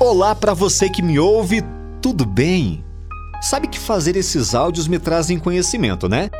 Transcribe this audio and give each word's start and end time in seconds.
Olá 0.00 0.32
para 0.32 0.54
você 0.54 0.88
que 0.88 1.02
me 1.02 1.18
ouve, 1.18 1.60
tudo 2.00 2.24
bem? 2.24 2.84
Sabe 3.40 3.66
que 3.66 3.80
fazer 3.80 4.14
esses 4.16 4.54
áudios 4.54 4.86
me 4.86 4.96
trazem 4.96 5.40
conhecimento, 5.40 6.08
né? 6.08 6.30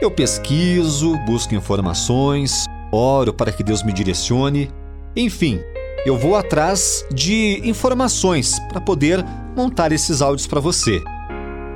Eu 0.00 0.12
pesquiso, 0.12 1.18
busco 1.26 1.56
informações, 1.56 2.66
oro 2.92 3.34
para 3.34 3.50
que 3.50 3.64
Deus 3.64 3.82
me 3.82 3.92
direcione. 3.92 4.70
Enfim, 5.16 5.60
eu 6.06 6.16
vou 6.16 6.36
atrás 6.36 7.04
de 7.12 7.60
informações 7.64 8.60
para 8.68 8.80
poder 8.80 9.24
montar 9.56 9.90
esses 9.90 10.22
áudios 10.22 10.46
para 10.46 10.60
você. 10.60 11.02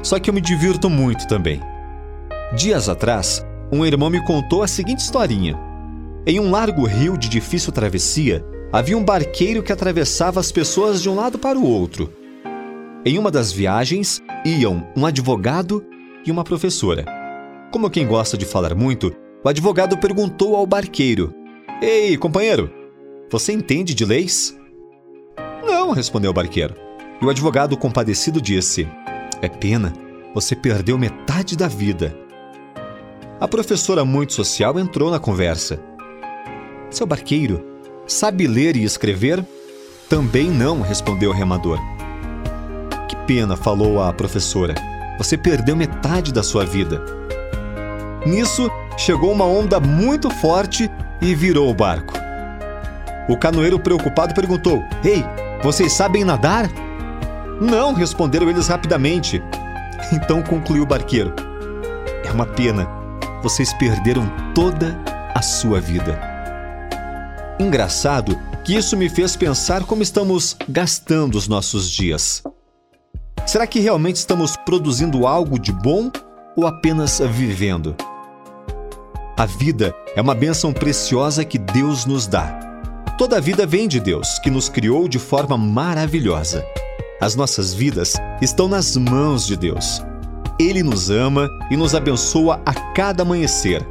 Só 0.04 0.20
que 0.20 0.30
eu 0.30 0.34
me 0.34 0.40
divirto 0.40 0.88
muito 0.88 1.26
também. 1.26 1.60
Dias 2.56 2.88
atrás, 2.88 3.44
um 3.72 3.84
irmão 3.84 4.08
me 4.08 4.24
contou 4.24 4.62
a 4.62 4.68
seguinte 4.68 5.00
historinha. 5.00 5.58
Em 6.24 6.38
um 6.38 6.52
largo 6.52 6.86
rio 6.86 7.18
de 7.18 7.28
difícil 7.28 7.72
travessia, 7.72 8.44
havia 8.72 8.96
um 8.96 9.04
barqueiro 9.04 9.62
que 9.62 9.72
atravessava 9.72 10.40
as 10.40 10.52
pessoas 10.52 11.02
de 11.02 11.08
um 11.08 11.14
lado 11.14 11.38
para 11.38 11.58
o 11.58 11.64
outro. 11.66 12.12
Em 13.04 13.18
uma 13.18 13.30
das 13.30 13.52
viagens, 13.52 14.20
iam 14.44 14.86
um 14.96 15.06
advogado 15.06 15.84
e 16.24 16.30
uma 16.30 16.44
professora. 16.44 17.04
Como 17.70 17.90
quem 17.90 18.06
gosta 18.06 18.36
de 18.36 18.44
falar 18.44 18.74
muito, 18.74 19.14
o 19.44 19.48
advogado 19.48 19.96
perguntou 19.96 20.56
ao 20.56 20.66
barqueiro: 20.66 21.34
Ei, 21.80 22.16
companheiro, 22.16 22.70
você 23.30 23.52
entende 23.52 23.94
de 23.94 24.04
leis? 24.04 24.58
Não, 25.64 25.92
respondeu 25.92 26.30
o 26.30 26.34
barqueiro. 26.34 26.74
E 27.20 27.24
o 27.24 27.30
advogado 27.30 27.76
compadecido 27.76 28.40
disse: 28.40 28.88
É 29.40 29.48
pena, 29.48 29.92
você 30.34 30.54
perdeu 30.54 30.98
metade 30.98 31.56
da 31.56 31.68
vida. 31.68 32.16
A 33.40 33.46
professora, 33.46 34.04
muito 34.04 34.32
social, 34.32 34.78
entrou 34.78 35.10
na 35.10 35.20
conversa. 35.20 35.80
Seu 36.90 37.06
barqueiro, 37.06 37.77
sabe 38.08 38.46
ler 38.46 38.76
e 38.76 38.82
escrever? 38.82 39.44
Também 40.08 40.50
não, 40.50 40.80
respondeu 40.80 41.30
o 41.30 41.34
remador 41.34 41.78
pena, 43.28 43.58
falou 43.58 44.02
a 44.02 44.10
professora. 44.10 44.74
Você 45.18 45.36
perdeu 45.36 45.76
metade 45.76 46.32
da 46.32 46.42
sua 46.42 46.64
vida. 46.64 47.04
Nisso, 48.24 48.70
chegou 48.96 49.30
uma 49.30 49.44
onda 49.44 49.78
muito 49.78 50.30
forte 50.30 50.90
e 51.20 51.34
virou 51.34 51.70
o 51.70 51.74
barco. 51.74 52.14
O 53.28 53.36
canoeiro 53.36 53.78
preocupado 53.78 54.34
perguntou: 54.34 54.82
Ei, 55.04 55.22
vocês 55.62 55.92
sabem 55.92 56.24
nadar? 56.24 56.70
Não, 57.60 57.92
responderam 57.92 58.48
eles 58.48 58.66
rapidamente. 58.66 59.42
Então 60.10 60.42
concluiu 60.42 60.84
o 60.84 60.86
barqueiro: 60.86 61.34
É 62.24 62.32
uma 62.32 62.46
pena, 62.46 62.88
vocês 63.42 63.74
perderam 63.74 64.26
toda 64.54 64.98
a 65.34 65.42
sua 65.42 65.80
vida. 65.80 66.27
Engraçado 67.60 68.38
que 68.64 68.76
isso 68.76 68.96
me 68.96 69.08
fez 69.08 69.34
pensar 69.34 69.84
como 69.84 70.02
estamos 70.02 70.56
gastando 70.68 71.36
os 71.36 71.48
nossos 71.48 71.90
dias. 71.90 72.42
Será 73.44 73.66
que 73.66 73.80
realmente 73.80 74.16
estamos 74.16 74.56
produzindo 74.56 75.26
algo 75.26 75.58
de 75.58 75.72
bom 75.72 76.10
ou 76.56 76.66
apenas 76.66 77.18
vivendo? 77.18 77.96
A 79.36 79.44
vida 79.44 79.92
é 80.14 80.20
uma 80.20 80.34
bênção 80.34 80.72
preciosa 80.72 81.44
que 81.44 81.58
Deus 81.58 82.04
nos 82.04 82.26
dá. 82.26 82.60
Toda 83.16 83.38
a 83.38 83.40
vida 83.40 83.66
vem 83.66 83.88
de 83.88 83.98
Deus, 83.98 84.38
que 84.38 84.50
nos 84.50 84.68
criou 84.68 85.08
de 85.08 85.18
forma 85.18 85.58
maravilhosa. 85.58 86.64
As 87.20 87.34
nossas 87.34 87.74
vidas 87.74 88.14
estão 88.40 88.68
nas 88.68 88.96
mãos 88.96 89.44
de 89.44 89.56
Deus. 89.56 90.00
Ele 90.60 90.84
nos 90.84 91.10
ama 91.10 91.48
e 91.70 91.76
nos 91.76 91.94
abençoa 91.94 92.60
a 92.64 92.72
cada 92.92 93.22
amanhecer. 93.22 93.84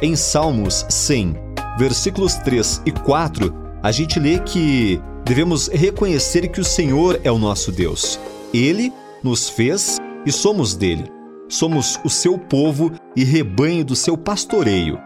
Em 0.00 0.14
Salmos 0.14 0.86
100, 0.88 1.49
versículos 1.78 2.34
3 2.34 2.82
e 2.86 2.92
4, 2.92 3.54
a 3.82 3.90
gente 3.92 4.18
lê 4.20 4.38
que 4.38 5.00
devemos 5.24 5.68
reconhecer 5.68 6.48
que 6.48 6.60
o 6.60 6.64
Senhor 6.64 7.20
é 7.24 7.30
o 7.30 7.38
nosso 7.38 7.72
Deus 7.72 8.18
ele 8.52 8.92
nos 9.22 9.48
fez 9.48 9.98
e 10.26 10.32
somos 10.32 10.74
dele. 10.74 11.04
Somos 11.48 11.98
o 12.04 12.10
seu 12.10 12.38
povo 12.38 12.92
e 13.16 13.24
rebanho 13.24 13.84
do 13.84 13.96
seu 13.96 14.16
pastoreio. 14.16 14.98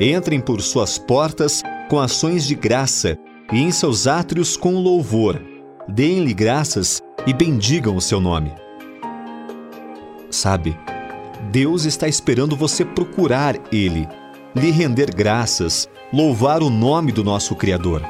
Entrem 0.00 0.40
por 0.40 0.60
suas 0.60 0.98
portas 0.98 1.62
com 1.88 1.98
ações 1.98 2.46
de 2.46 2.54
graça 2.54 3.16
e 3.52 3.58
em 3.58 3.70
seus 3.70 4.06
átrios 4.06 4.56
com 4.56 4.74
louvor. 4.74 5.40
Deem-lhe 5.88 6.34
graças 6.34 7.00
e 7.26 7.32
bendigam 7.32 7.96
o 7.96 8.00
seu 8.00 8.20
nome. 8.20 8.52
Sabe, 10.30 10.78
Deus 11.50 11.86
está 11.86 12.06
esperando 12.06 12.54
você 12.54 12.84
procurar 12.84 13.56
Ele, 13.72 14.06
lhe 14.54 14.70
render 14.70 15.14
graças, 15.14 15.88
louvar 16.12 16.62
o 16.62 16.70
nome 16.70 17.12
do 17.12 17.22
nosso 17.22 17.54
Criador. 17.54 18.02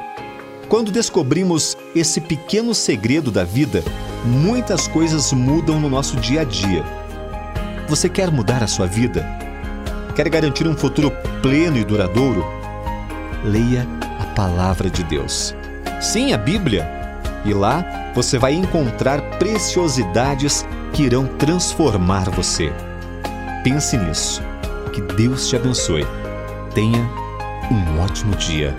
Quando 0.67 0.91
descobrimos 0.91 1.75
esse 1.95 2.21
pequeno 2.21 2.73
segredo 2.73 3.31
da 3.31 3.43
vida, 3.43 3.83
muitas 4.23 4.87
coisas 4.87 5.33
mudam 5.33 5.79
no 5.79 5.89
nosso 5.89 6.15
dia 6.17 6.41
a 6.41 6.43
dia. 6.43 6.83
Você 7.87 8.07
quer 8.07 8.31
mudar 8.31 8.63
a 8.63 8.67
sua 8.67 8.85
vida? 8.85 9.25
Quer 10.15 10.29
garantir 10.29 10.67
um 10.67 10.77
futuro 10.77 11.11
pleno 11.41 11.77
e 11.77 11.83
duradouro? 11.83 12.45
Leia 13.43 13.87
a 14.19 14.25
palavra 14.35 14.89
de 14.89 15.03
Deus. 15.03 15.55
Sim, 15.99 16.33
a 16.33 16.37
Bíblia. 16.37 16.87
E 17.45 17.53
lá 17.53 18.11
você 18.13 18.37
vai 18.37 18.53
encontrar 18.53 19.21
preciosidades 19.39 20.65
que 20.93 21.03
irão 21.03 21.25
transformar 21.25 22.29
você. 22.29 22.71
Pense 23.63 23.97
nisso. 23.97 24.41
Que 24.93 25.01
Deus 25.01 25.47
te 25.47 25.55
abençoe. 25.55 26.05
Tenha 26.73 27.09
um 27.71 27.99
ótimo 27.99 28.35
dia. 28.35 28.75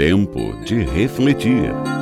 Tempo 0.00 0.54
de 0.64 0.82
refletir. 0.82 1.99